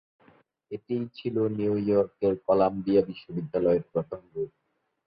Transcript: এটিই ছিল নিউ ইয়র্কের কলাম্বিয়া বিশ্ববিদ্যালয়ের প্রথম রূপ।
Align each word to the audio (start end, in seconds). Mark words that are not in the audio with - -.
এটিই 0.71 1.05
ছিল 1.17 1.35
নিউ 1.57 1.73
ইয়র্কের 1.85 2.33
কলাম্বিয়া 2.47 3.01
বিশ্ববিদ্যালয়ের 3.01 3.83
প্রথম 3.91 4.21
রূপ। 4.33 4.51